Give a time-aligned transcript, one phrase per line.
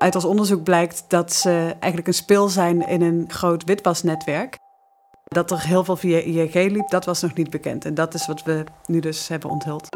[0.00, 4.56] Uit ons onderzoek blijkt dat ze eigenlijk een speel zijn in een groot witwasnetwerk.
[5.24, 7.84] Dat er heel veel via ING liep, dat was nog niet bekend.
[7.84, 9.88] En dat is wat we nu dus hebben onthuld.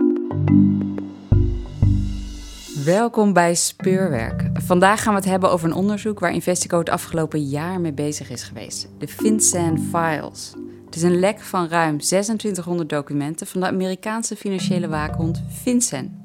[2.84, 4.50] Welkom bij Speurwerk.
[4.52, 8.30] Vandaag gaan we het hebben over een onderzoek waar Investico het afgelopen jaar mee bezig
[8.30, 8.88] is geweest.
[8.98, 10.52] De FinCEN Files.
[10.84, 16.23] Het is een lek van ruim 2600 documenten van de Amerikaanse financiële waakhond FinCEN.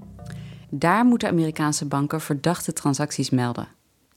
[0.70, 3.68] Daar moeten Amerikaanse banken verdachte transacties melden.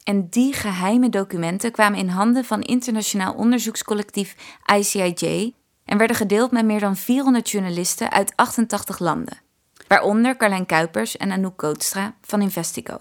[0.05, 4.37] En die geheime documenten kwamen in handen van internationaal onderzoekscollectief
[4.77, 9.41] ICIJ en werden gedeeld met meer dan 400 journalisten uit 88 landen.
[9.89, 12.97] Waaronder Carlijn Kuipers en Anouk Kootstra van Investico.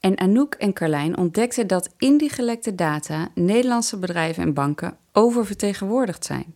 [0.00, 6.24] En Anouk en Carlijn ontdekten dat in die gelekte data Nederlandse bedrijven en banken oververtegenwoordigd
[6.24, 6.54] zijn.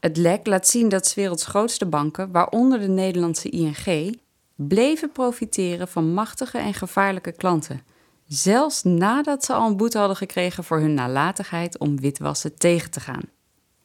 [0.00, 4.20] Het lek laat zien dat 's werelds grootste banken, waaronder de Nederlandse ING,
[4.68, 7.82] bleven profiteren van machtige en gevaarlijke klanten.
[8.26, 13.00] Zelfs nadat ze al een boete hadden gekregen voor hun nalatigheid om witwassen tegen te
[13.00, 13.22] gaan.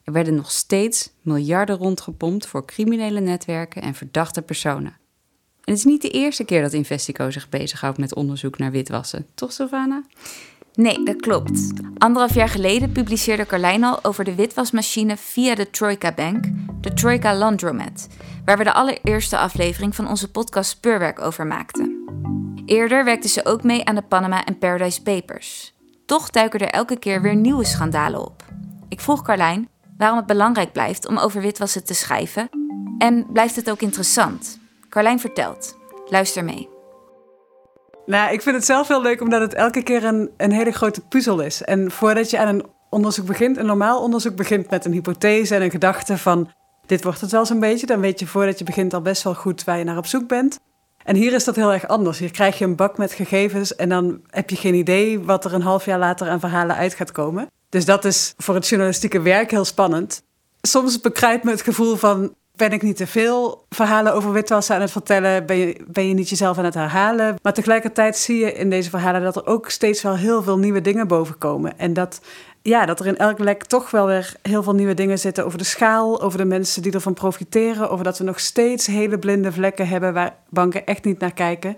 [0.04, 4.96] Er werden nog steeds miljarden rondgepompt voor criminele netwerken en verdachte personen.
[5.64, 9.26] En het is niet de eerste keer dat Investico zich bezighoudt met onderzoek naar witwassen,
[9.34, 10.04] toch Sylvana?
[10.76, 11.72] Nee, dat klopt.
[11.98, 16.44] Anderhalf jaar geleden publiceerde Carlijn al over de witwasmachine via de Troika Bank,
[16.80, 18.08] de Troika Landromat,
[18.44, 22.04] waar we de allereerste aflevering van onze podcast Speurwerk over maakten.
[22.66, 25.74] Eerder werkte ze ook mee aan de Panama en Paradise Papers.
[26.06, 28.44] Toch duiken er elke keer weer nieuwe schandalen op.
[28.88, 32.48] Ik vroeg Carlijn waarom het belangrijk blijft om over witwassen te schrijven
[32.98, 34.58] en blijft het ook interessant.
[34.88, 35.76] Carlijn vertelt.
[36.08, 36.75] Luister mee.
[38.06, 41.00] Nou, ik vind het zelf heel leuk omdat het elke keer een, een hele grote
[41.00, 41.62] puzzel is.
[41.62, 45.62] En voordat je aan een onderzoek begint, een normaal onderzoek begint met een hypothese en
[45.62, 46.50] een gedachte van
[46.86, 49.34] dit wordt het wel zo'n beetje, dan weet je voordat je begint al best wel
[49.34, 50.58] goed waar je naar op zoek bent.
[51.04, 52.18] En hier is dat heel erg anders.
[52.18, 55.54] Hier krijg je een bak met gegevens en dan heb je geen idee wat er
[55.54, 57.50] een half jaar later aan verhalen uit gaat komen.
[57.68, 60.22] Dus dat is voor het journalistieke werk heel spannend.
[60.60, 64.80] Soms bekruipt me het gevoel van ben ik niet te veel verhalen over witwassen aan
[64.80, 65.46] het vertellen?
[65.46, 67.34] Ben je, ben je niet jezelf aan het herhalen?
[67.42, 70.80] Maar tegelijkertijd zie je in deze verhalen dat er ook steeds wel heel veel nieuwe
[70.80, 71.78] dingen bovenkomen.
[71.78, 72.20] En dat,
[72.62, 75.58] ja, dat er in elk lek toch wel weer heel veel nieuwe dingen zitten over
[75.58, 79.52] de schaal, over de mensen die ervan profiteren, over dat we nog steeds hele blinde
[79.52, 81.76] vlekken hebben waar banken echt niet naar kijken.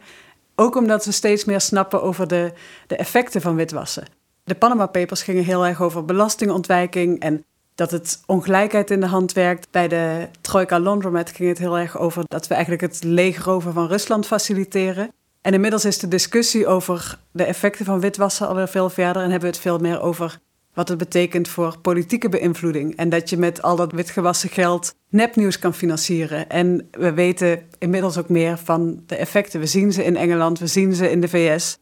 [0.54, 2.52] Ook omdat we steeds meer snappen over de,
[2.86, 4.04] de effecten van witwassen.
[4.44, 7.44] De Panama Papers gingen heel erg over belastingontwijking en
[7.78, 9.68] dat het ongelijkheid in de hand werkt.
[9.70, 13.86] Bij de Troika Laundromat ging het heel erg over dat we eigenlijk het leegroven van
[13.86, 15.12] Rusland faciliteren.
[15.40, 19.48] En inmiddels is de discussie over de effecten van witwassen alweer veel verder en hebben
[19.48, 20.38] we het veel meer over
[20.74, 22.96] wat het betekent voor politieke beïnvloeding.
[22.96, 26.48] En dat je met al dat witgewassen geld nepnieuws kan financieren.
[26.48, 29.60] En we weten inmiddels ook meer van de effecten.
[29.60, 31.78] We zien ze in Engeland, we zien ze in de VS.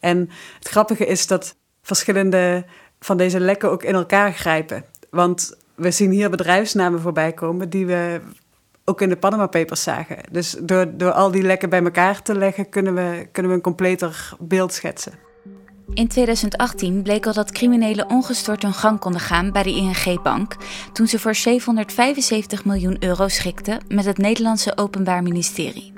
[0.00, 2.64] En het grappige is dat verschillende
[3.00, 4.84] van deze lekken ook in elkaar grijpen.
[5.10, 8.20] Want we zien hier bedrijfsnamen voorbij komen die we
[8.84, 10.18] ook in de Panama Papers zagen.
[10.30, 13.62] Dus door, door al die lekken bij elkaar te leggen, kunnen we, kunnen we een
[13.62, 15.12] completer beeld schetsen.
[15.94, 20.56] In 2018 bleek al dat criminelen ongestoord hun gang konden gaan bij de ING-bank
[20.92, 25.92] toen ze voor 775 miljoen euro schikten met het Nederlandse Openbaar Ministerie.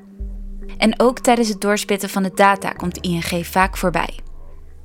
[0.78, 4.18] En ook tijdens het doorspitten van de data komt ING vaak voorbij.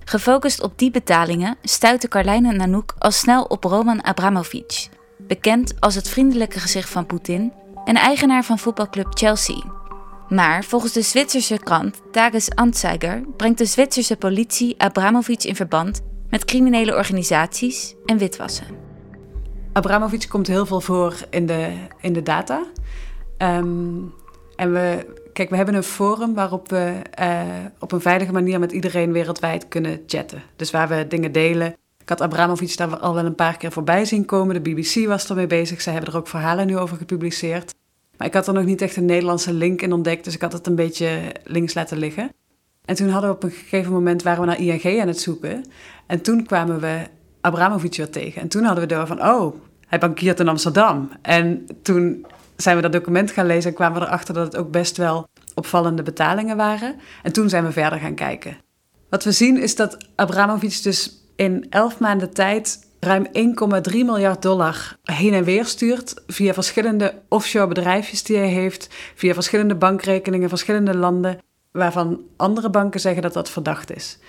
[0.05, 6.09] Gefocust op die betalingen stuitte Carlijn en al snel op Roman Abramovic, bekend als het
[6.09, 7.53] vriendelijke gezicht van Poetin
[7.85, 9.63] en eigenaar van voetbalclub Chelsea.
[10.29, 16.45] Maar volgens de Zwitserse krant Tages Anzeiger brengt de Zwitserse politie Abramovic in verband met
[16.45, 18.65] criminele organisaties en witwassen.
[19.73, 22.63] Abramovic komt heel veel voor in de, in de data.
[23.37, 23.97] Ehm,
[24.55, 27.41] en we, kijk, we hebben een forum waarop we uh,
[27.79, 30.43] op een veilige manier met iedereen wereldwijd kunnen chatten.
[30.55, 31.75] Dus waar we dingen delen.
[32.01, 34.63] Ik had Abramovic daar al wel een paar keer voorbij zien komen.
[34.63, 35.81] De BBC was ermee bezig.
[35.81, 37.73] Zij hebben er ook verhalen nu over gepubliceerd.
[38.17, 40.53] Maar ik had er nog niet echt een Nederlandse link in ontdekt, dus ik had
[40.53, 41.09] het een beetje
[41.43, 42.31] links laten liggen.
[42.85, 45.65] En toen hadden we op een gegeven moment waren we naar ING aan het zoeken.
[46.07, 47.01] En toen kwamen we
[47.41, 48.41] Abramovic weer tegen.
[48.41, 49.55] En toen hadden we door van, oh,
[49.87, 51.09] hij bankiert in Amsterdam.
[51.21, 52.25] En toen
[52.55, 55.27] zijn we dat document gaan lezen en kwamen we erachter dat het ook best wel
[55.55, 56.95] opvallende betalingen waren.
[57.23, 58.57] En toen zijn we verder gaan kijken.
[59.09, 63.27] Wat we zien is dat Abramovic dus in elf maanden tijd ruim
[63.91, 69.33] 1,3 miljard dollar heen en weer stuurt via verschillende offshore bedrijfjes die hij heeft, via
[69.33, 71.37] verschillende bankrekeningen, verschillende landen,
[71.71, 74.19] waarvan andere banken zeggen dat dat verdacht is.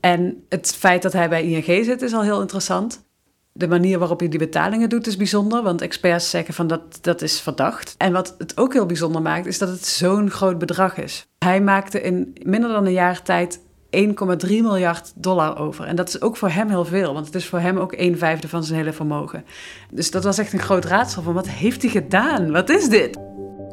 [0.00, 3.02] En het feit dat hij bij ING zit is al heel interessant.
[3.52, 7.22] De manier waarop hij die betalingen doet is bijzonder, want experts zeggen van dat, dat
[7.22, 7.94] is verdacht.
[7.98, 11.26] En wat het ook heel bijzonder maakt, is dat het zo'n groot bedrag is.
[11.38, 13.60] Hij maakte in minder dan een jaar tijd
[13.90, 15.84] 1,3 miljard dollar over.
[15.84, 18.18] En dat is ook voor hem heel veel, want het is voor hem ook een
[18.18, 19.44] vijfde van zijn hele vermogen.
[19.90, 22.52] Dus dat was echt een groot raadsel van wat heeft hij gedaan?
[22.52, 23.18] Wat is dit?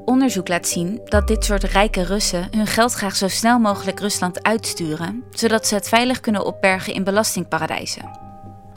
[0.05, 4.43] Onderzoek laat zien dat dit soort rijke Russen hun geld graag zo snel mogelijk Rusland
[4.43, 8.26] uitsturen, zodat ze het veilig kunnen opbergen in belastingparadijzen.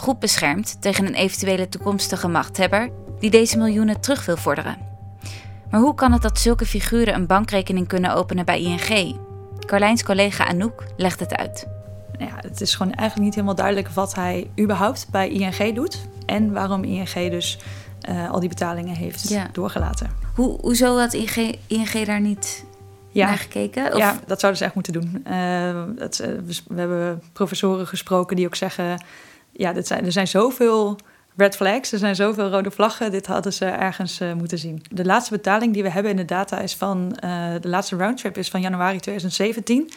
[0.00, 4.76] Goed beschermd tegen een eventuele toekomstige machthebber die deze miljoenen terug wil vorderen.
[5.70, 9.16] Maar hoe kan het dat zulke figuren een bankrekening kunnen openen bij ING?
[9.66, 11.66] Carlijns collega Anouk legt het uit.
[12.18, 15.98] Nou ja, het is gewoon eigenlijk niet helemaal duidelijk wat hij überhaupt bij ING doet
[16.26, 17.58] en waarom ING dus
[18.10, 19.48] uh, al die betalingen heeft Ja.
[19.52, 20.10] doorgelaten.
[20.34, 22.64] Hoe, hoezo had ING, ING daar niet
[23.10, 23.26] Ja.
[23.26, 23.92] naar gekeken?
[23.92, 25.20] Of, Ja, dat zouden ze echt moeten doen.
[25.24, 29.02] Eh, dat, eh, we, we hebben professoren gesproken die ook zeggen...
[29.52, 30.98] ja, dit zijn, er zijn zoveel
[31.36, 33.10] red flags, er zijn zoveel rode vlaggen...
[33.10, 34.82] dit hadden ze ergens eh, moeten zien.
[34.90, 37.16] De laatste betaling die we hebben in de data is van...
[37.16, 39.90] eh, de laatste roundtrip is van januari 2017.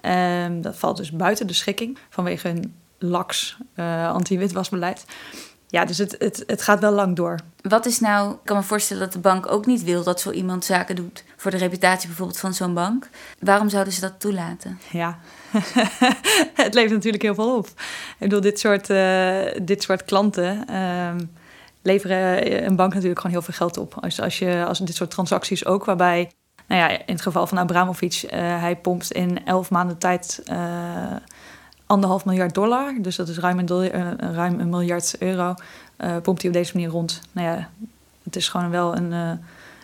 [0.00, 5.04] Ehm, dat valt dus buiten de schikking vanwege een laks eh, anti-witwasbeleid.
[5.70, 7.38] Ja, dus het, het, het gaat wel lang door.
[7.62, 10.30] Wat is nou, ik kan me voorstellen dat de bank ook niet wil dat zo
[10.30, 13.08] iemand zaken doet voor de reputatie bijvoorbeeld van zo'n bank.
[13.38, 14.78] Waarom zouden ze dat toelaten?
[14.90, 15.18] Ja,
[16.64, 17.66] het levert natuurlijk heel veel op.
[17.66, 17.74] Ik
[18.18, 21.20] bedoel, dit soort, eh, dit soort klanten ehm,
[21.82, 23.94] leveren een bank natuurlijk gewoon heel veel geld op.
[24.00, 26.30] Als, als, je, als dit soort transacties ook, waarbij,
[26.66, 30.56] nou ja, in het geval van Abramovic, eh, hij pompt in elf maanden tijd eh,
[31.90, 32.94] anderhalf miljard dollar.
[33.00, 35.54] Dus dat is ruim een, eh, ruim een miljard euro.
[35.96, 37.20] eh, pompt hij op deze manier rond.
[37.32, 37.70] Nou ja,
[38.22, 39.32] het is gewoon wel een, eh,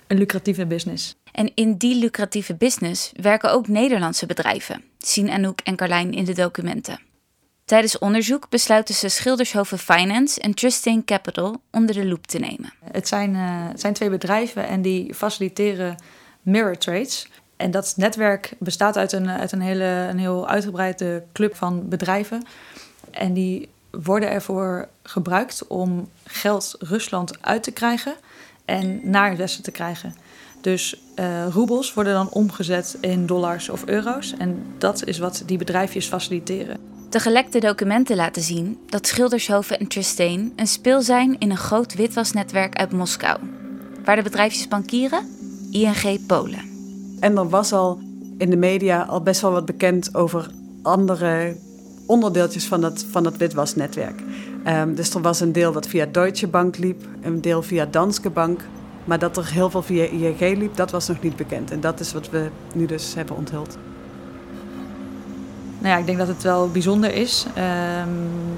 [0.07, 1.15] een lucratieve business.
[1.33, 6.35] En in die lucratieve business werken ook Nederlandse bedrijven, zien Anouk en Carlijn in de
[6.35, 7.01] documenten.
[7.65, 12.73] Tijdens onderzoek besluiten ze Schildershoven Finance en Trusting Capital onder de loep te nemen.
[12.93, 15.97] Het zijn, het zijn twee bedrijven en die faciliteren
[16.43, 17.29] mirror trades.
[17.57, 22.43] En dat netwerk bestaat uit een, uit een, hele, een heel uitgebreide club van bedrijven.
[23.11, 28.15] En die worden ervoor gebruikt om geld Rusland uit te krijgen
[28.65, 30.15] en naar het Westen te krijgen.
[30.61, 34.35] Dus eh roebels worden dan omgezet in dollars of euro's.
[34.39, 36.79] En dat is wat die bedrijfjes faciliteren.
[37.11, 41.95] De gelekte documenten laten zien dat Schildershoven en Trustain een speel zijn in een groot
[41.95, 43.39] witwasnetwerk uit Moskou.
[44.05, 45.29] Waar de bedrijfjes bankieren?
[45.71, 46.76] ING Polen.
[47.27, 47.99] En er was al
[48.39, 50.51] in de media al best wel wat bekend over
[50.83, 51.57] andere
[52.07, 54.23] onderdeeltjes van dat, van dat witwasnetwerk.
[54.65, 58.31] Ehm, dus er was een deel dat via Deutsche Bank liep, een deel via Danske
[58.31, 58.61] Bank.
[59.05, 61.71] Maar dat er heel veel via ING liep, dat was nog niet bekend.
[61.71, 63.79] En dat is wat we nu dus hebben onthuld.
[65.79, 68.09] Nou ja, ik denk dat het wel bijzonder is ehm,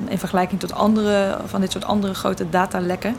[0.08, 3.14] in vergelijking tot andere van dit soort andere grote datalekken.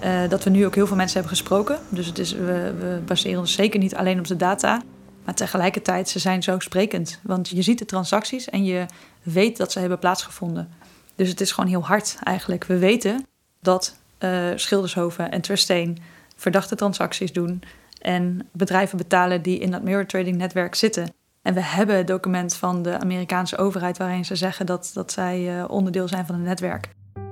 [0.00, 1.78] eh, dat we nu ook heel veel mensen hebben gesproken.
[1.88, 4.82] Dus het is, we, we baseren ons zeker niet alleen op de data.
[5.30, 7.20] Maar tegelijkertijd, ze zijn zo sprekend.
[7.22, 8.86] Want je ziet de transacties en je
[9.22, 10.68] weet dat ze hebben plaatsgevonden.
[11.14, 12.64] Dus het is gewoon heel hard eigenlijk.
[12.64, 13.26] We weten
[13.60, 15.98] dat eh, Schildershoven en Trustain
[16.36, 17.62] verdachte transacties doen.
[18.00, 21.12] En bedrijven betalen die in dat mirror trading netwerk zitten.
[21.42, 25.58] En we hebben het document van de Amerikaanse overheid waarin ze zeggen dat, dat zij
[25.58, 26.88] eh, onderdeel zijn van het netwerk.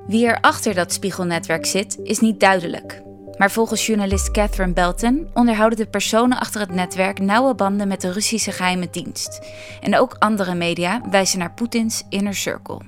[0.06, 3.02] Wie er achter dat spiegelnetwerk zit, is niet duidelijk.
[3.38, 8.12] Maar volgens journalist Catherine Belton onderhouden de personen achter het netwerk nauwe banden met de
[8.12, 9.40] Russische geheime dienst.
[9.80, 12.80] En ook andere media wijzen naar Poetins inner circle.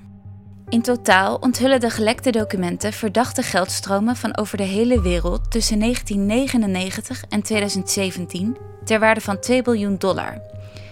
[0.68, 7.24] In totaal onthullen de gelekte documenten verdachte geldstromen van over de hele wereld tussen 1999
[7.28, 10.40] en 2017 ter waarde van 2 biljoen dollar.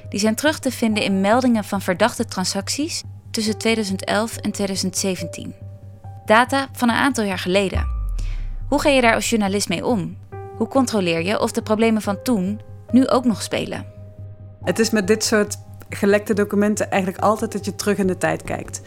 [0.08, 5.54] Die zijn terug te vinden in meldingen van verdachte transacties tussen 2011 en 2017.
[6.24, 7.97] Data van een aantal jaar geleden.
[8.68, 10.16] Hoe ga je daar als journalist mee om?
[10.56, 12.60] Hoe controleer je of de problemen van toen
[12.90, 13.86] nu ook nog spelen?
[14.62, 15.56] Het is met dit soort
[15.88, 18.80] gelekte documenten eigenlijk altijd dat je terug in de tijd kijkt.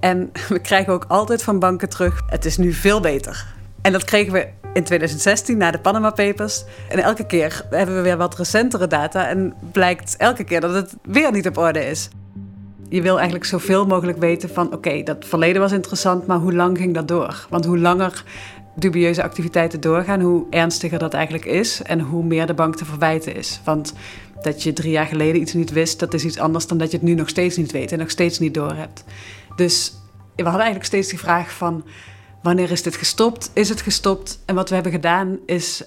[0.00, 3.46] En we krijgen ook altijd van banken terug, het is nu veel beter.
[3.82, 6.64] En dat kregen we in 2016 na de Panama Papers.
[6.88, 10.96] En elke keer hebben we weer wat recentere data en blijkt elke keer dat het
[11.02, 12.08] weer niet op orde is.
[12.88, 16.78] Je wil eigenlijk zoveel mogelijk weten van oké, dat verleden was interessant, maar hoe lang
[16.78, 17.46] ging dat door?
[17.50, 18.24] Want hoe langer
[18.78, 23.34] dubieuze activiteiten doorgaan, hoe ernstiger dat eigenlijk is en hoe meer de bank te verwijten
[23.34, 23.60] is.
[23.64, 23.92] Want
[24.42, 26.96] dat je drie jaar geleden iets niet wist, dat is iets anders dan dat je
[26.96, 29.04] het nu nog steeds niet weet en nog steeds niet doorhebt.
[29.56, 29.92] Dus
[30.36, 31.84] we hadden eigenlijk steeds die vraag van
[32.42, 33.50] wanneer is dit gestopt?
[33.52, 34.38] Is het gestopt?
[34.44, 35.82] En wat we hebben gedaan is,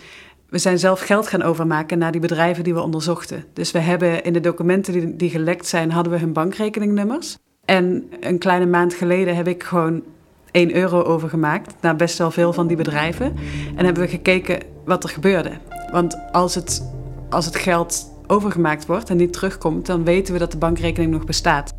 [0.50, 3.46] we zijn zelf geld gaan overmaken naar die bedrijven die we onderzochten.
[3.54, 7.38] Dus we hebben in de documenten die, die gelekt zijn, hadden we hun bankrekeningnummers.
[7.66, 10.04] En een kleine maand geleden heb ik gewoon
[10.52, 13.36] 1 euro overgemaakt naar best wel veel van die bedrijven.
[13.76, 15.52] En hebben we gekeken wat er gebeurde.
[15.92, 16.94] Want als het,
[17.30, 21.26] als het geld overgemaakt wordt en niet terugkomt, dan weten we dat de bankrekening nog
[21.26, 21.74] bestaat.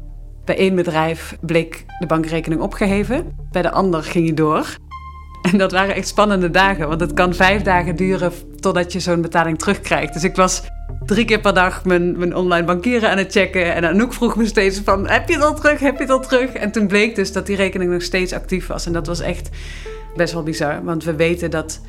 [0.44, 4.76] Bij één bedrijf bleek de bankrekening opgeheven, bij de ander ging hij door.
[5.50, 9.20] En dat waren echt spannende dagen, want het kan vijf dagen duren totdat je zo'n
[9.20, 10.12] betaling terugkrijgt.
[10.12, 10.62] Dus ik was
[11.06, 13.74] drie keer per dag mijn, mijn online bankieren aan het checken.
[13.74, 16.20] En Anouk vroeg me steeds van, heb je het al terug, heb je het al
[16.20, 16.52] terug?
[16.52, 18.86] En toen bleek dus dat die rekening nog steeds actief was.
[18.86, 19.48] En dat was echt
[20.16, 21.80] best wel bizar, want we weten dat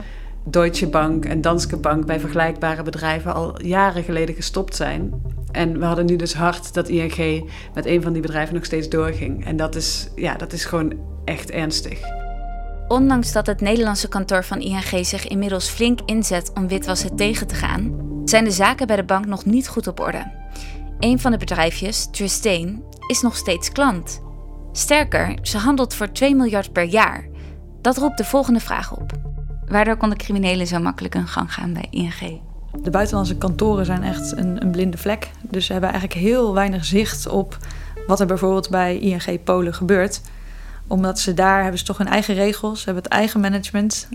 [0.45, 5.21] Deutsche Bank en Danske Bank bij vergelijkbare bedrijven al jaren geleden gestopt zijn.
[5.51, 8.89] En we hadden nu dus hard dat ING met een van die bedrijven nog steeds
[8.89, 9.45] doorging.
[9.45, 10.93] En dat is, ja, dat is gewoon
[11.25, 12.22] echt ernstig.
[12.93, 17.55] Ondanks dat het Nederlandse kantoor van ING zich inmiddels flink inzet om witwassen tegen te
[17.55, 20.31] gaan, zijn de zaken bij de bank nog niet goed op orde.
[20.99, 24.21] Een van de bedrijfjes, Tristain, is nog steeds klant.
[24.71, 27.27] Sterker, ze handelt voor 2 miljard per jaar.
[27.81, 29.11] Dat roept de volgende vraag op.
[29.67, 32.41] Waardoor konden criminelen zo makkelijk hun gang gaan bij ING?
[32.81, 35.29] De buitenlandse kantoren zijn echt een, een blinde vlek.
[35.41, 37.57] Dus ze hebben eigenlijk heel weinig zicht op
[38.07, 40.21] wat er bijvoorbeeld bij ING Polen gebeurt.
[40.87, 44.07] Omdat ze daar hebben ze toch hun eigen regels, hebben het eigen management.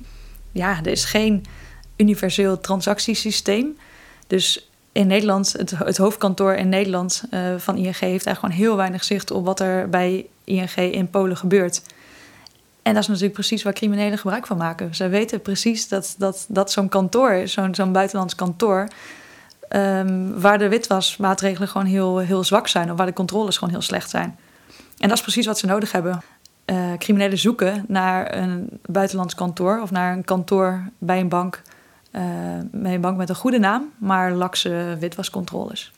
[0.53, 1.45] Ja, er is geen
[1.97, 3.77] universeel transactiesysteem.
[4.27, 9.05] Dus in Nederland, het, hoofdkantoor in Nederland uh, van ING heeft eigenlijk gewoon heel weinig
[9.05, 11.83] zicht op wat er bij ING in Polen gebeurt.
[12.83, 14.95] En dat is natuurlijk precies waar criminelen gebruik van maken.
[14.95, 18.89] Zij weten precies dat, dat, dat zo'n kantoor, zo'n zo'n buitenlands kantoor,
[19.71, 23.83] um, waar de witwasmaatregelen gewoon heel, heel zwak zijn of waar de controles gewoon heel
[23.83, 24.39] slecht zijn.
[24.99, 26.23] En dat is precies wat ze nodig hebben.
[26.71, 31.63] Uh, criminelen zoeken naar een buitenlands kantoor of naar een kantoor bij een bank,
[32.13, 32.23] uh,
[32.73, 35.93] bij een bank met een goede naam, maar lakse witwascontroles.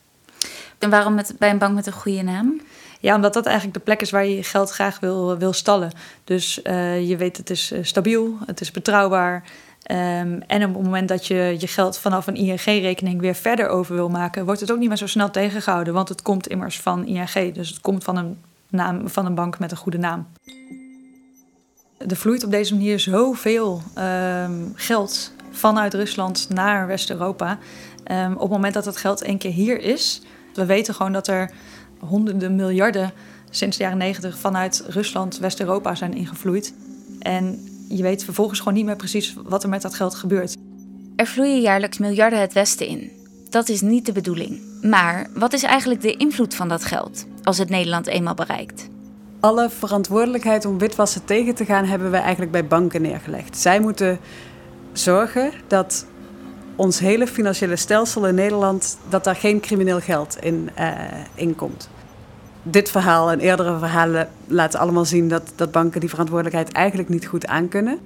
[0.78, 2.60] En waarom met, bij een bank met een goede naam?
[3.00, 5.90] Ja, omdat dat eigenlijk de plek is waar je je geld graag wil, wil stallen.
[6.24, 9.42] Dus uh, je weet, het is stabiel, het is betrouwbaar.
[9.90, 13.94] Um, en op het moment dat je je geld vanaf een ING-rekening weer verder over
[13.94, 15.94] wil maken, wordt het ook niet meer zo snel tegengehouden.
[15.94, 17.54] Want het komt immers van ING.
[17.54, 18.38] Dus het komt van een,
[18.70, 20.26] naam, van een bank met een goede naam.
[21.98, 27.58] Er vloeit op deze manier zoveel um, geld vanuit Rusland naar West-Europa.
[28.12, 30.22] Um, op het moment dat het geld één keer hier is,
[30.54, 31.50] we weten gewoon dat er
[31.98, 33.12] honderden miljarden
[33.50, 36.74] sinds de jaren negentig vanuit Rusland, West-Europa zijn ingevloeid.
[37.18, 40.56] En je weet vervolgens gewoon niet meer precies wat er met dat geld gebeurt.
[41.16, 43.10] Er vloeien jaarlijks miljarden het Westen in.
[43.50, 44.60] Dat is niet de bedoeling.
[44.82, 48.88] Maar wat is eigenlijk de invloed van dat geld als het Nederland eenmaal bereikt?
[49.40, 53.58] Alle verantwoordelijkheid om witwassen tegen te gaan hebben we eigenlijk bij banken neergelegd.
[53.58, 54.18] Zij moeten
[54.92, 56.06] zorgen dat
[56.76, 60.70] ons hele financiële stelsel in Nederland, dat daar geen crimineel geld in,
[61.38, 61.88] uh, komt.
[62.62, 67.26] Dit verhaal en eerdere verhalen laten allemaal zien dat, dat banken die verantwoordelijkheid eigenlijk niet
[67.26, 67.98] goed aankunnen.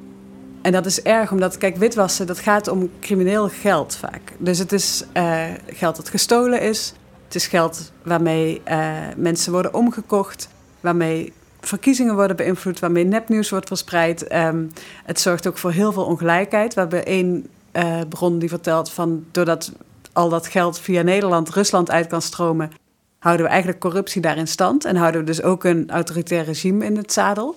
[0.62, 4.32] En dat is erg, omdat, kijk, witwassen, dat gaat om crimineel geld vaak.
[4.38, 6.94] Dus het is uh, geld dat gestolen is.
[7.24, 10.48] Het is geld waarmee uh, mensen worden omgekocht,
[10.80, 14.32] waarmee verkiezingen worden beïnvloed, waarmee nepnieuws wordt verspreid.
[14.34, 14.70] Um,
[15.04, 16.74] het zorgt ook voor heel veel ongelijkheid.
[16.74, 19.72] We hebben één uh, bron die vertelt van doordat
[20.12, 22.70] al dat geld via Nederland Rusland uit kan stromen,
[23.18, 26.84] houden we eigenlijk corruptie daar in stand en houden we dus ook een autoritair regime
[26.84, 27.56] in het zadel.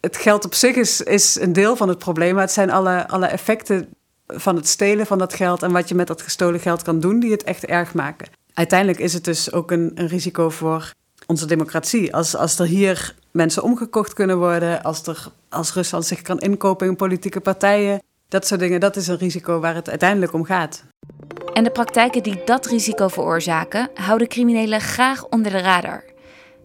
[0.00, 3.08] Het geld op zich is, is een deel van het probleem, maar het zijn alle,
[3.08, 3.88] alle effecten
[4.26, 7.20] van het stelen van dat geld en wat je met dat gestolen geld kan doen,
[7.20, 8.28] die het echt erg maken.
[8.54, 10.92] Uiteindelijk is het dus ook een, een risico voor
[11.26, 12.14] onze democratie.
[12.14, 16.86] Als, als er hier mensen omgekocht kunnen worden, als, er, als Rusland zich kan inkopen
[16.86, 20.84] in politieke partijen, dat soort dingen, dat is een risico waar het uiteindelijk om gaat.
[21.52, 26.04] En de praktijken die dat risico veroorzaken, houden criminelen graag onder de radar.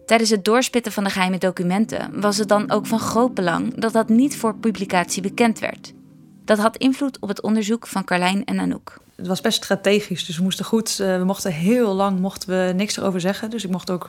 [0.06, 3.92] Tijdens het doorspitten van de geheime documenten was het dan ook van groot belang dat
[3.92, 5.92] dat niet voor publicatie bekend werd.
[6.48, 8.98] Dat had invloed op het onderzoek van Carlijn en Anouk.
[9.16, 10.98] Het was best strategisch, dus we moesten goed.
[11.00, 13.50] Uh, we mochten heel lang mochten we niks erover zeggen.
[13.50, 14.08] Dus ik mocht ook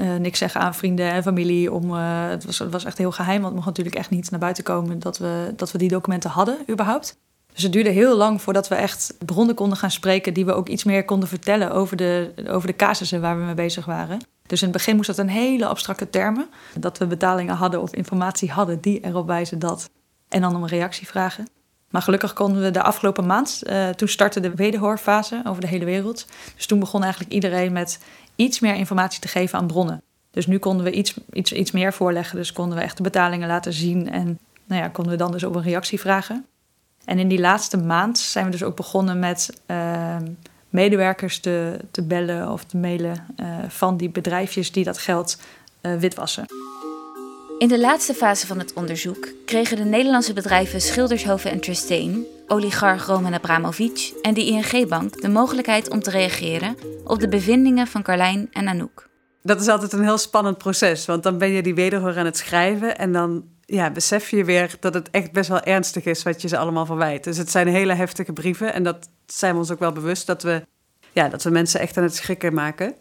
[0.00, 1.72] uh, niks zeggen aan vrienden en familie.
[1.72, 4.30] Om, uh, het, was, het was echt heel geheim, want het mocht natuurlijk echt niet
[4.30, 7.16] naar buiten komen dat we, dat we die documenten hadden, überhaupt.
[7.52, 10.68] Dus het duurde heel lang voordat we echt bronnen konden gaan spreken die we ook
[10.68, 14.18] iets meer konden vertellen over de, over de casussen waar we mee bezig waren.
[14.46, 16.46] Dus in het begin moest dat een hele abstracte termen.
[16.78, 19.90] Dat we betalingen hadden of informatie hadden die erop wijzen dat.
[20.28, 21.46] En dan om een reactie vragen.
[21.92, 25.84] Maar gelukkig konden we de afgelopen maand, uh, toen startte de wederhoorfase over de hele
[25.84, 26.26] wereld.
[26.56, 27.98] Dus toen begon eigenlijk iedereen met
[28.36, 30.02] iets meer informatie te geven aan bronnen.
[30.30, 32.36] Dus nu konden we iets, iets, iets meer voorleggen.
[32.36, 35.44] Dus konden we echt de betalingen laten zien en nou ja, konden we dan dus
[35.44, 36.46] op een reactie vragen.
[37.04, 40.28] En in die laatste maand zijn we dus ook begonnen met ehm,
[40.68, 45.38] medewerkers te, te bellen of te mailen uh, van die bedrijfjes die dat geld
[45.98, 46.46] witwassen.
[47.62, 53.06] In de laatste fase van het onderzoek kregen de Nederlandse bedrijven Schildershoven en Tristain, oligarch
[53.06, 58.48] Roman Abramovic en de ING-bank de mogelijkheid om te reageren op de bevindingen van Carlijn
[58.52, 59.08] en Anouk.
[59.42, 62.36] Dat is altijd een heel spannend proces, want dan ben je die wederhoor aan het
[62.36, 66.42] schrijven en dan ja, besef je weer dat het echt best wel ernstig is wat
[66.42, 67.24] je ze allemaal verwijt.
[67.24, 70.42] Dus het zijn hele heftige brieven en dat zijn we ons ook wel bewust dat
[70.42, 70.66] we,
[71.12, 72.94] ja, dat we mensen echt aan het schrikken maken.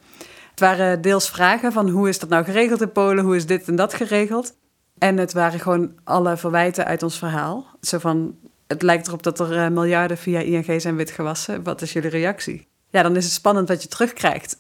[0.62, 3.76] Waren deels vragen van hoe is dat nou geregeld in Polen, hoe is dit en
[3.76, 4.54] dat geregeld.
[4.98, 7.66] En het waren gewoon alle verwijten uit ons verhaal.
[7.82, 8.36] Zo van,
[8.68, 11.64] het lijkt erop dat er eh, miljarden via ING zijn witgewassen.
[11.64, 12.68] Wat is jullie reactie?
[12.90, 14.58] Ja, dan is het spannend wat je terugkrijgt.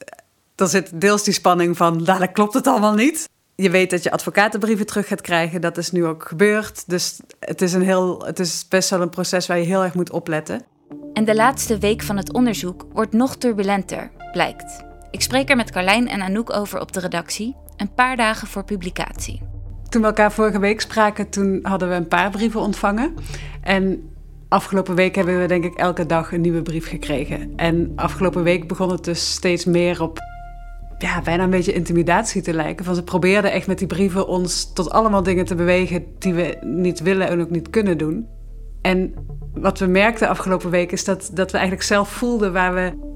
[0.55, 3.29] Er zit deels die spanning van, dadelijk klopt het allemaal niet.
[3.55, 5.61] Je weet dat je advocatenbrieven terug gaat krijgen.
[5.61, 6.83] Dat is nu ook gebeurd.
[6.87, 9.93] Dus het is, een heel, het is best wel een proces waar je heel erg
[9.93, 10.61] moet opletten.
[11.13, 14.89] En de laatste week van het onderzoek wordt nog turbulenter, blijkt.
[15.11, 18.63] Ik spreek er met Carlijn en Anouk over op de redactie, een paar dagen voor
[18.63, 19.41] publicatie.
[19.89, 23.13] Toen we elkaar vorige week spraken, toen hadden we een paar brieven ontvangen.
[23.61, 24.09] En
[24.49, 27.53] afgelopen week hebben we denk ik elke dag een nieuwe brief gekregen.
[27.55, 30.19] En afgelopen week begon het dus steeds meer op
[30.97, 32.85] ja, bijna een beetje intimidatie te lijken.
[32.85, 36.57] Van ze probeerden echt met die brieven ons tot allemaal dingen te bewegen die we
[36.61, 38.27] niet willen en ook niet kunnen doen.
[38.81, 39.13] En
[39.53, 43.09] wat we merkten afgelopen week is dat, dat we eigenlijk zelf voelden waar we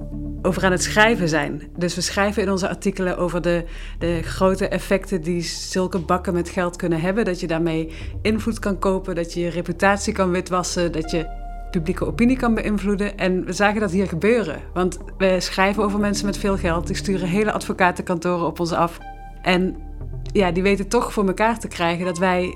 [0.45, 1.61] over aan het schrijven zijn.
[1.77, 3.63] Dus we schrijven in onze artikelen over de,
[3.99, 7.25] de grote effecten die zulke bakken met geld kunnen hebben.
[7.25, 12.05] Dat je daarmee invloed kan kopen, dat je je reputatie kan witwassen, dat je publieke
[12.05, 13.17] opinie kan beïnvloeden.
[13.17, 14.61] En we zagen dat hier gebeuren.
[14.73, 16.87] Want we schrijven over mensen met veel geld.
[16.87, 18.97] Die sturen hele advocatenkantoren op ons af.
[19.41, 19.75] En
[20.23, 22.55] ja, die weten toch voor elkaar te krijgen dat wij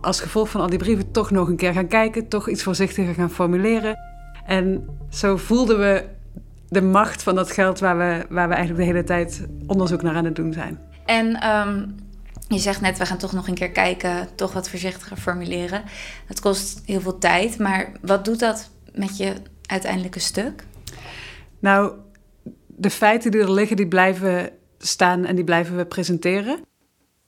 [0.00, 2.28] als gevolg van al die brieven toch nog een keer gaan kijken.
[2.28, 3.98] Toch iets voorzichtiger gaan formuleren.
[4.46, 6.04] En zo voelden we
[6.70, 10.14] de macht van dat geld waar we, waar we eigenlijk de hele tijd onderzoek naar
[10.14, 10.80] aan het doen zijn.
[11.04, 11.86] En ehm,
[12.48, 15.82] je zegt net, we gaan toch nog een keer kijken, toch wat voorzichtiger formuleren.
[16.26, 19.32] Het kost heel veel tijd, maar wat doet dat met je
[19.66, 20.64] uiteindelijke stuk?
[21.58, 21.92] Nou,
[22.66, 26.60] de feiten die er liggen, die blijven staan en die blijven we presenteren.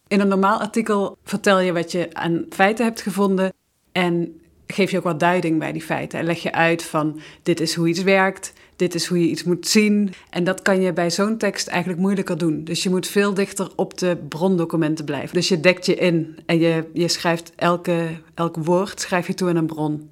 [0.09, 3.53] In een normaal artikel vertel je wat je aan feiten hebt gevonden
[3.93, 6.19] en geef je ook wat duiding bij die feiten.
[6.19, 9.45] En leg je uit van dit is hoe iets werkt, dit is hoe je iets
[9.45, 10.12] moet zien.
[10.31, 12.64] En dat kan je bij zo'n tekst eigenlijk moeilijker doen.
[12.64, 15.35] Dus je moet veel dichter op de brondocumenten blijven.
[15.35, 19.49] Dus je dekt je in en je, je schrijft elke, elk woord schrijf je toe
[19.49, 20.11] in een bron.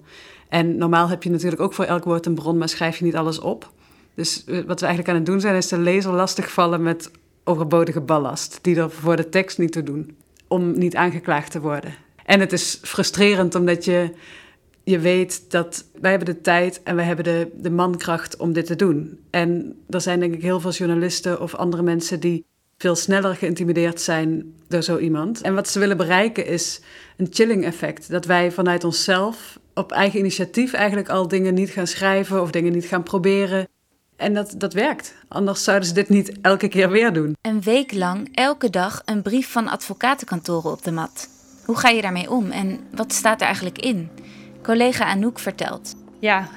[0.48, 3.16] En normaal heb je natuurlijk ook voor elk woord een bron, maar schrijf je niet
[3.16, 3.70] alles op.
[4.14, 7.10] Dus eh, wat we eigenlijk aan het doen zijn, is de lezer lastigvallen met
[7.44, 10.16] overbodige ballast, die er voor de tekst niet te doen,
[10.48, 11.94] om niet aangeklaagd te worden.
[12.24, 14.10] En het is frustrerend omdat je
[14.84, 18.66] je weet dat wij hebben de tijd en wij hebben de, de mankracht om dit
[18.66, 19.18] te doen.
[19.30, 22.44] En er zijn denk ik heel veel journalisten of andere mensen die
[22.78, 25.40] veel sneller geïntimideerd zijn door zo iemand.
[25.40, 26.80] En wat ze willen bereiken is
[27.16, 28.10] een chilling effect.
[28.10, 32.72] Dat wij vanuit onszelf op eigen initiatief eigenlijk al dingen niet gaan schrijven of dingen
[32.72, 33.68] niet gaan proberen.
[34.16, 35.14] En dat, dat werkt.
[35.28, 37.36] Anders zouden ze dit niet elke keer weer doen.
[37.40, 41.28] Een week lang elke dag een brief van advocatenkantoren op de mat.
[41.64, 44.08] Hoe ga je daarmee om en wat staat er eigenlijk in?
[44.62, 45.94] Collega Anouk vertelt.
[46.18, 46.48] Ja,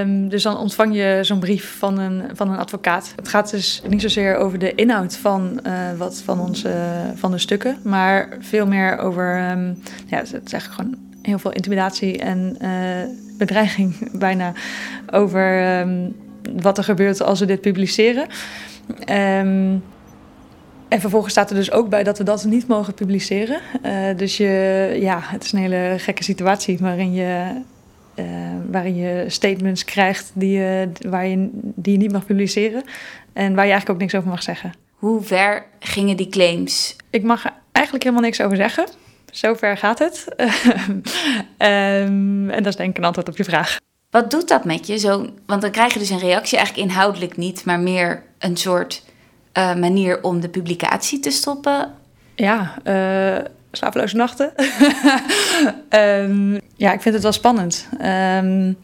[0.00, 3.12] um, dus dan ontvang je zo'n brief van een, van een advocaat.
[3.16, 6.74] Het gaat dus niet zozeer over de inhoud van, uh, wat van, onze,
[7.14, 11.52] van de stukken, maar veel meer over, um, ja, het is eigenlijk gewoon heel veel
[11.52, 12.68] intimidatie en uh,
[13.38, 14.52] bedreiging bijna
[15.10, 16.16] over um,
[16.56, 18.26] wat er gebeurt als we dit publiceren.
[20.88, 23.60] En vervolgens staat er dus ook bij dat we dat niet mogen publiceren.
[23.84, 27.60] Uh, dus je, ja, het is een hele gekke situatie waarin je,
[28.14, 28.24] uh,
[28.70, 32.84] waarin je statements krijgt die je, waar je, die je niet mag publiceren.
[33.32, 34.72] En waar je eigenlijk ook niks over mag zeggen.
[34.94, 36.96] Hoe ver gingen die claims?
[37.10, 38.88] Ik mag er eigenlijk helemaal niks over zeggen.
[39.32, 40.24] Zover gaat het.
[40.38, 41.02] um,
[42.50, 43.78] en dat is denk ik een antwoord op je vraag.
[44.10, 44.98] Wat doet dat met je?
[44.98, 49.02] Zo, want dan krijg je dus een reactie, eigenlijk inhoudelijk niet, maar meer een soort
[49.58, 51.94] uh, manier om de publicatie te stoppen?
[52.34, 54.52] Ja, uh, slapeloze nachten.
[55.90, 57.88] um, ja, ik vind het wel spannend.
[57.92, 58.76] Um,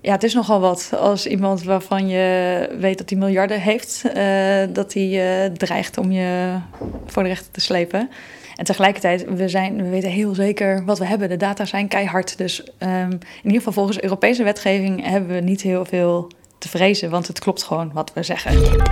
[0.00, 4.62] ja, het is nogal wat als iemand waarvan je weet dat hij miljarden heeft, uh,
[4.72, 6.58] dat hij dreigt om je
[7.06, 8.10] voor de rechter te slepen.
[8.56, 11.28] En tegelijkertijd, we, zijn, we weten heel zeker wat we hebben.
[11.28, 12.38] De data zijn keihard.
[12.38, 16.30] Dus um, in ieder geval volgens Europese wetgeving hebben we niet heel veel
[16.70, 18.84] te vrezen, want het klopt gewoon wat we zeggen.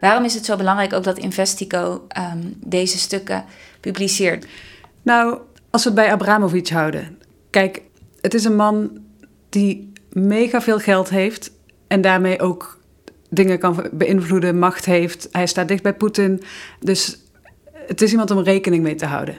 [0.00, 3.44] Waarom is het zo belangrijk ook dat Investico ehm, deze stukken
[3.80, 4.46] publiceert?
[5.02, 5.38] Nou,
[5.70, 7.18] als we het bij Abramovic houden.
[7.50, 7.82] Kijk,
[8.20, 8.98] het is een man
[9.48, 11.50] die mega veel geld heeft
[11.86, 12.78] en daarmee ook
[13.30, 15.28] dingen kan beïnvloeden, macht heeft.
[15.32, 16.42] Hij staat dicht bij Poetin.
[16.80, 17.18] Dus
[17.86, 19.36] het is iemand om rekening mee te houden.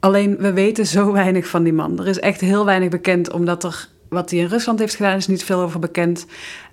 [0.00, 1.98] Alleen we weten zo weinig van die man.
[1.98, 5.26] Er is echt heel weinig bekend, omdat er wat hij in Rusland heeft gedaan, is
[5.26, 6.26] niet veel over bekend.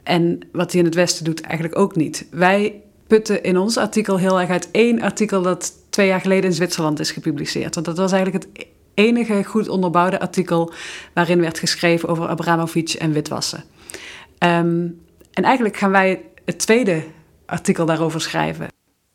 [0.04, 2.28] En wat hij in het Westen doet, eigenlijk ook niet.
[2.32, 6.56] Wij putten in ons artikel heel erg uit één artikel dat twee jaar geleden in
[6.56, 7.74] Zwitserland is gepubliceerd.
[7.76, 10.74] Want dat was eigenlijk het enige goed onderbouwde artikel
[11.14, 13.64] waarin werd geschreven over Abramovic en witwassen.
[14.38, 14.88] Ehm,
[15.34, 17.04] en eigenlijk gaan wij het tweede
[17.46, 18.68] artikel daarover schrijven.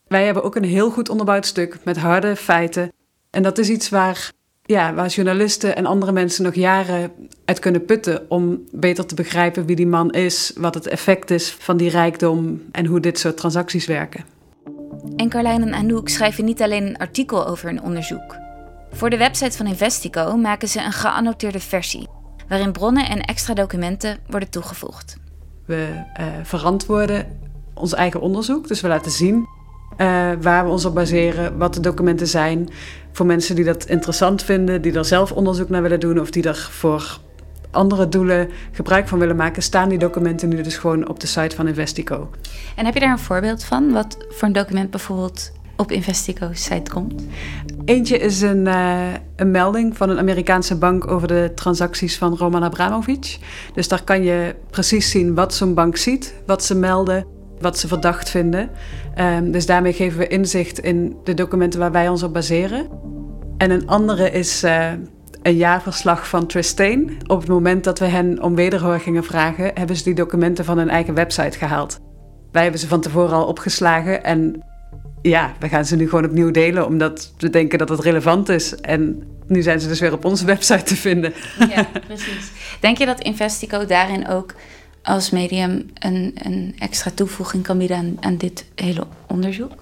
[0.06, 2.92] Wij hebben ook een heel goed onderbouwd stuk met harde feiten.
[3.30, 4.33] En dat is iets waar,
[4.70, 7.12] ja, waar journalisten en andere mensen nog jaren
[7.44, 11.50] uit kunnen putten om beter te begrijpen wie die man is, wat het effect is
[11.50, 14.24] van die rijkdom en hoe dit soort transacties werken.
[15.16, 18.37] En Carlijn en Anouk schrijven niet alleen een artikel over een onderzoek.
[18.92, 22.09] Voor de website van Investico maken ze een geannoteerde versie,
[22.48, 25.16] waarin bronnen en extra documenten worden toegevoegd.
[25.64, 25.88] We
[26.20, 27.38] uh, verantwoorden
[27.74, 29.46] ons eigen onderzoek, dus we laten zien
[30.00, 32.68] uh, waar we ons op baseren, wat de documenten zijn.
[33.12, 36.42] Voor mensen die dat interessant vinden, die er zelf onderzoek naar willen doen of die
[36.42, 37.18] er voor
[37.70, 41.57] andere doelen gebruik van willen maken, staan die documenten nu dus gewoon op de site
[41.57, 42.31] van Investico.
[42.77, 43.92] En heb je daar een voorbeeld van?
[43.92, 47.23] Wat voor een document bijvoorbeeld op Investico's site komt?
[47.85, 52.62] Eentje is een, uh, een melding van een Amerikaanse bank over de transacties van Roman
[52.62, 53.38] Abramovic.
[53.75, 57.27] Dus daar kan je precies zien wat zo'n bank ziet, wat ze melden,
[57.61, 58.70] wat ze verdacht vinden.
[59.18, 62.88] Um, dus daarmee geven we inzicht in de documenten waar wij ons op baseren.
[63.57, 64.92] En een andere is uh,
[65.42, 67.16] een jaarverslag van Tristain.
[67.27, 70.79] Op het moment dat we hen om wederhoor gingen vragen, hebben ze die documenten van
[70.79, 71.99] hun eigen website gehaald.
[72.53, 74.64] Wij hebben ze van tevoren al opgeslagen en
[75.23, 78.75] ja, we gaan ze nu gewoon opnieuw delen omdat we denken dat het relevant is.
[78.75, 81.33] En nu zijn ze dus weer op onze website te vinden.
[81.75, 82.51] Ja, precies.
[82.81, 84.55] Denk je dat Investico daarin ook
[85.11, 89.73] als medium een, een extra toevoeging kan bieden aan, aan dit hele onderzoek?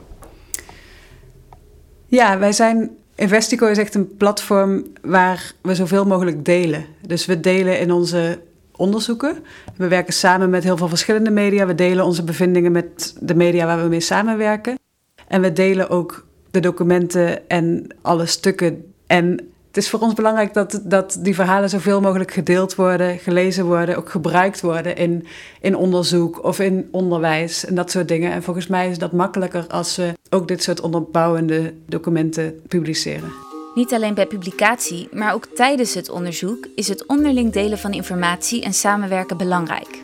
[2.06, 2.90] Ja, wij zijn.
[3.14, 6.84] Investico is echt een platform waar we zoveel mogelijk delen.
[7.06, 8.40] Dus we delen in onze
[8.76, 9.44] onderzoeken.
[9.76, 11.66] We werken samen met heel veel verschillende media.
[11.66, 14.78] We delen onze bevindingen met de media waar we mee samenwerken.
[15.28, 18.92] En we delen ook de documenten en alle stukken.
[19.06, 23.96] En is voor ons belangrijk dat, dat die verhalen zoveel mogelijk gedeeld worden, gelezen worden,
[23.96, 25.26] ook gebruikt worden in,
[25.60, 28.32] in onderzoek of in onderwijs en dat soort dingen.
[28.32, 33.32] En volgens mij is dat makkelijker als we ook dit soort onderbouwende documenten publiceren.
[33.74, 38.62] Niet alleen bij publicatie, maar ook tijdens het onderzoek is het onderling delen van informatie
[38.62, 40.02] en samenwerken belangrijk.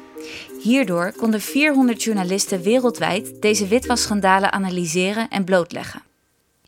[0.62, 6.02] Hierdoor konden 400 journalisten wereldwijd deze witwasschandalen analyseren en blootleggen.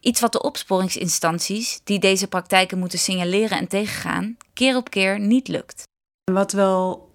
[0.07, 5.49] Iets wat de opsporingsinstanties, die deze praktijken moeten signaleren en tegengaan, keer op keer niet
[5.49, 5.83] lukt.
[6.33, 7.11] Wat wel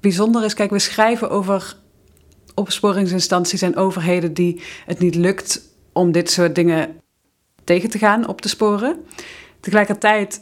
[0.00, 1.76] bijzonder is, kijk, we schrijven over
[2.54, 7.00] opsporingsinstanties en overheden die het niet lukt om dit soort dingen
[7.64, 9.04] tegen te gaan, op te sporen.
[9.60, 10.40] Tegelijkertijd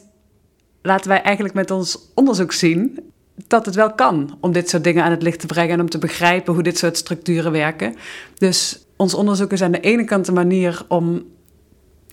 [0.81, 2.99] laten wij eigenlijk met ons onderzoek zien
[3.47, 5.89] dat het wel kan om dit soort dingen aan het licht te brengen en om
[5.89, 7.95] te begrijpen hoe dit soort structuren werken.
[8.37, 11.33] Dus ons onderzoek is aan de ene kant een manier om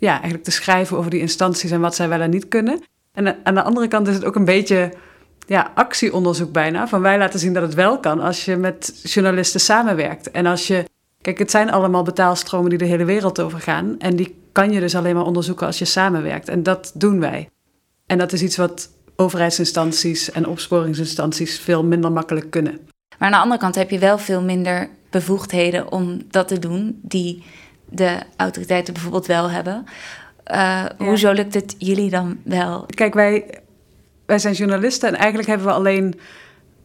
[0.03, 2.83] ja, eigenlijk te schrijven over die instanties en wat zij wel en niet kunnen.
[3.13, 4.93] En aan de andere kant is het ook een beetje
[5.47, 6.89] ja, actieonderzoek bijna.
[6.89, 10.31] Van wij laten zien dat het wel kan als je met journalisten samenwerkt.
[10.31, 10.85] En als je.
[11.21, 13.99] Kijk, het zijn allemaal betaalstromen die de hele wereld over gaan.
[13.99, 16.49] En die kan je dus alleen maar onderzoeken als je samenwerkt.
[16.49, 17.49] En dat doen wij.
[18.07, 22.81] En dat is iets wat overheidsinstanties en opsporingsinstanties veel minder makkelijk kunnen.
[23.19, 26.99] Maar aan de andere kant heb je wel veel minder bevoegdheden om dat te doen,
[27.03, 27.45] die
[27.93, 29.85] de autoriteiten bijvoorbeeld wel hebben.
[30.53, 32.87] Uh, Hoezo lukt het jullie dan wel?
[32.87, 33.45] Kijk, wij,
[34.27, 36.15] wij zijn journalisten en eigenlijk hebben we alleen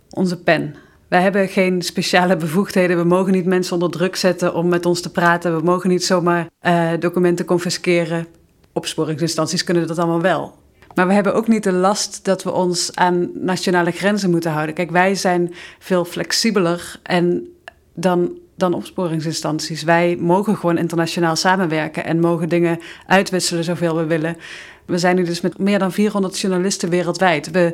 [0.09, 0.75] onze pen.
[1.07, 2.97] Wij hebben geen speciale bevoegdheden.
[2.97, 5.57] We mogen niet mensen onder druk zetten om met ons te praten.
[5.57, 8.27] We mogen niet zomaar uh, documenten confisceren.
[8.73, 10.55] Opsporingsinstanties kunnen dat allemaal wel.
[10.93, 14.75] Maar we hebben ook niet de last dat we ons aan nationale grenzen moeten houden.
[14.75, 17.47] Kijk, wij zijn veel flexibeler en
[17.93, 19.83] dan dan opsporingsinstanties.
[19.83, 24.37] Wij mogen gewoon internationaal samenwerken en mogen dingen uitwisselen zoveel we willen.
[24.85, 27.51] We zijn nu dus met meer dan 400 journalisten wereldwijd.
[27.51, 27.73] We,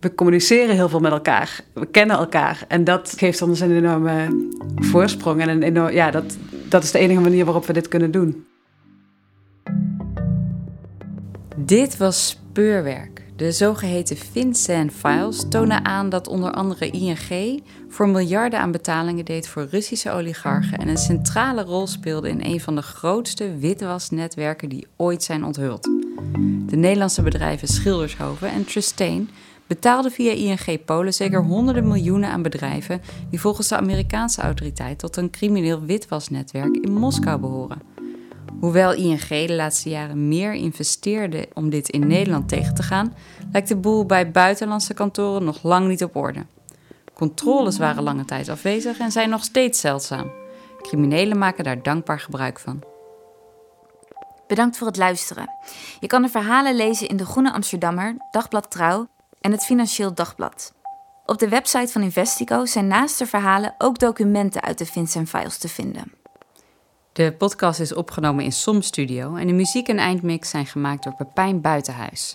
[0.00, 1.60] we communiceren heel veel met elkaar.
[1.74, 2.64] We kennen elkaar.
[2.68, 5.40] En dat geeft ons een enorme voorsprong.
[5.40, 6.36] En een ja, dat,
[6.68, 8.46] dat is de enige manier waarop we dit kunnen doen.
[11.56, 18.60] Dit was Speurwerk, De zogeheten FinCEN files tonen aan dat onder andere ING voor miljarden
[18.60, 22.82] aan betalingen deed voor Russische oligarchen en een centrale rol speelde in een van de
[22.82, 25.82] grootste witwasnetwerken die ooit zijn onthuld.
[26.66, 29.30] De Nederlandse bedrijven Schildershoven en Trustain
[29.66, 35.16] betaalden via ING Polen zeker honderden miljoenen aan bedrijven die volgens de Amerikaanse autoriteit tot
[35.16, 37.93] een crimineel witwasnetwerk in Moskou behoren.
[38.64, 43.14] Hoewel ING de laatste jaren meer investeerde om dit in Nederland tegen te gaan,
[43.52, 46.46] lijkt de boel bij buitenlandse kantoren nog lang niet op orde.
[47.14, 50.30] Controles waren lange tijd afwezig en zijn nog steeds zeldzaam.
[50.82, 52.84] Criminelen maken daar dankbaar gebruik van.
[54.46, 55.48] Bedankt voor het luisteren.
[56.00, 59.08] Je kan de verhalen lezen in De Groene Amsterdammer, Dagblad Trouw
[59.40, 60.72] en het Financieel Dagblad.
[61.26, 65.58] Op de website van Investico zijn naast de verhalen ook documenten uit de Vincent Files
[65.58, 66.23] te vinden.
[67.14, 71.14] De podcast is opgenomen in Som Studio en de muziek en eindmix zijn gemaakt door
[71.14, 72.34] Pepijn Buitenhuis.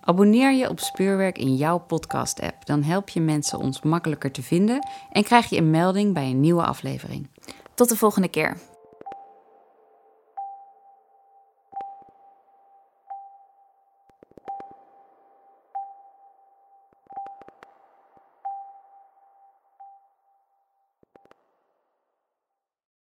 [0.00, 4.88] Abonneer je op Speurwerk in jouw podcast-app, dan help je mensen ons makkelijker te vinden
[5.12, 7.28] en krijg je een melding bij een nieuwe aflevering.
[7.74, 8.56] Tot de volgende keer.